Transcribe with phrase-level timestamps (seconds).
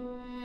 [0.00, 0.37] Mm-hmm.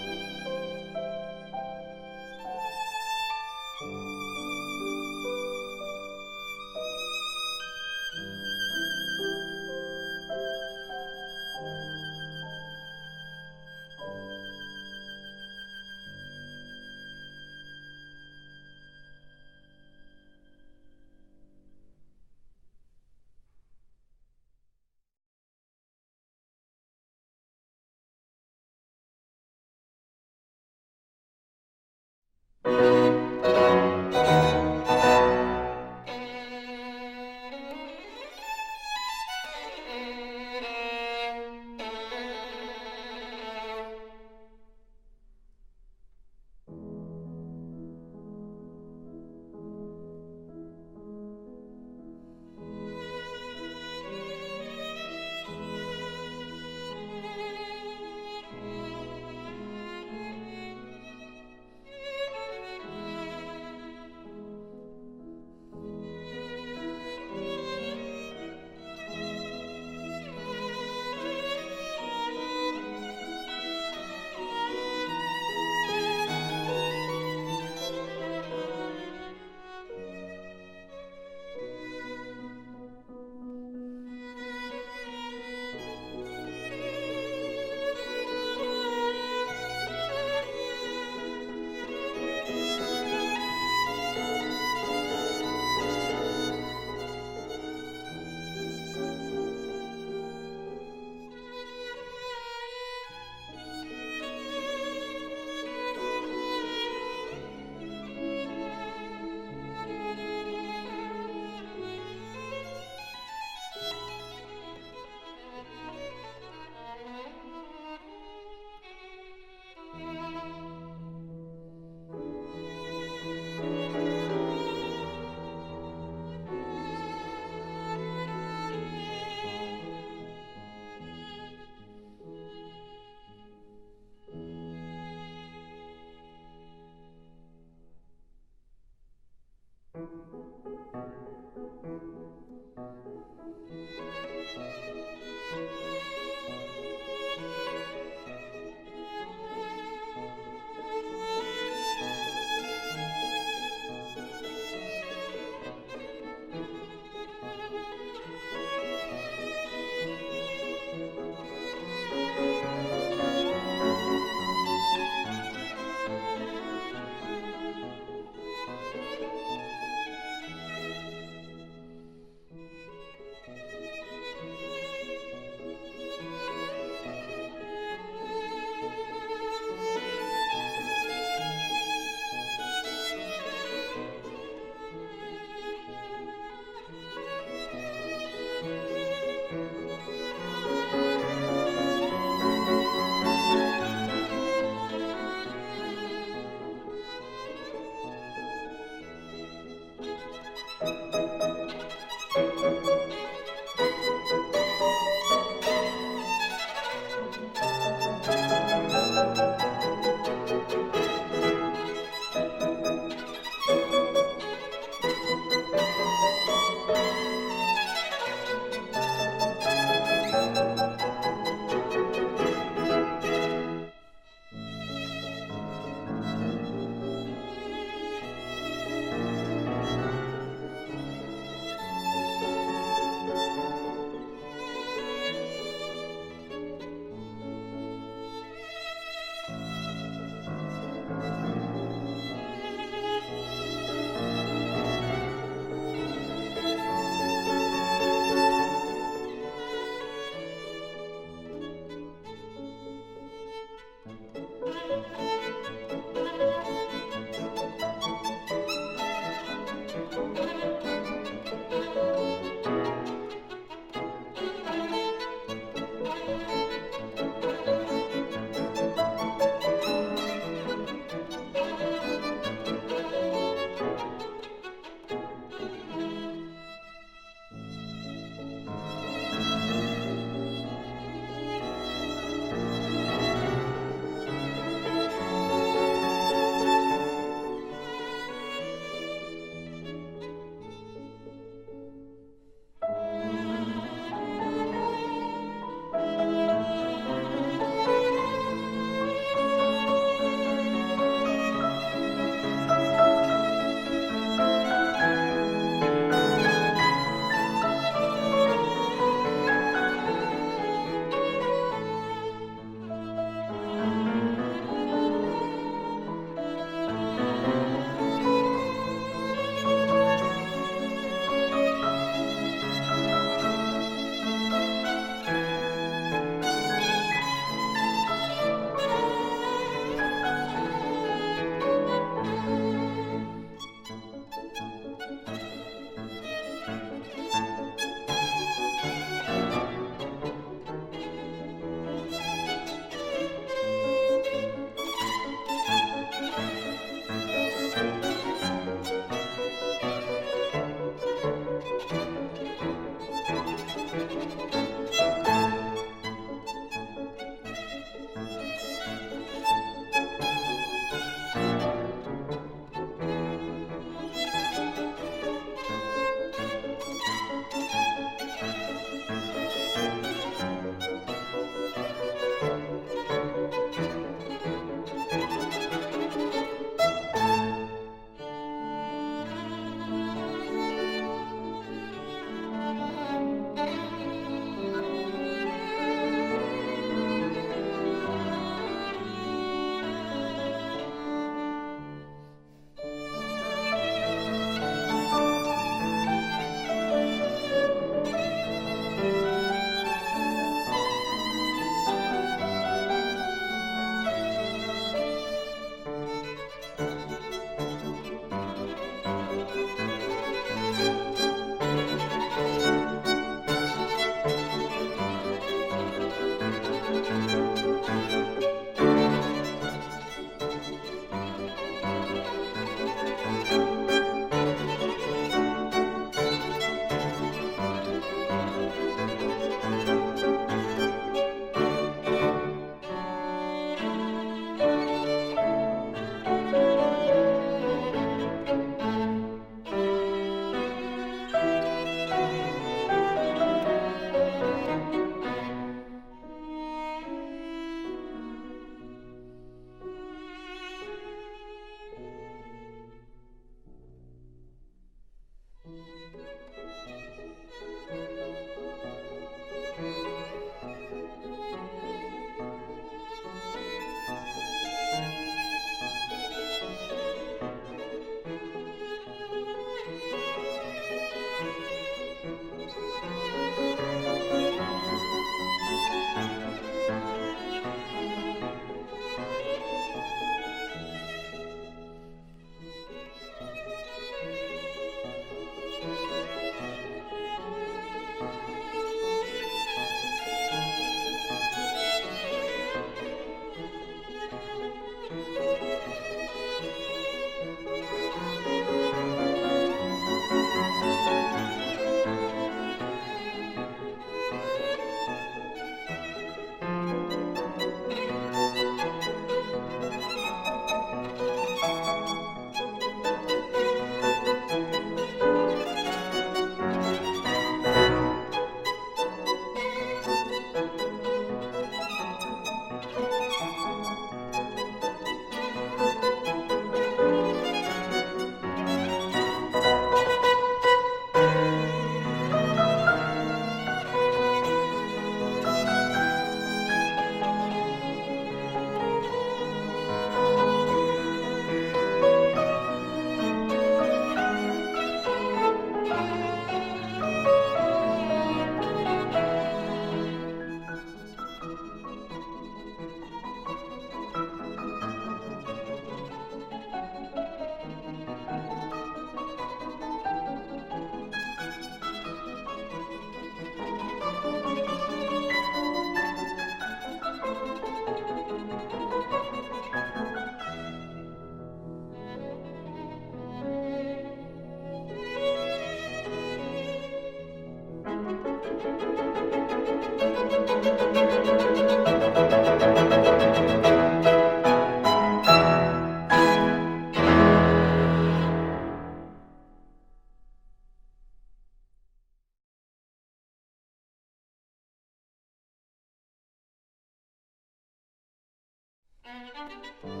[599.51, 600.00] Música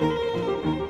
[0.00, 0.89] Música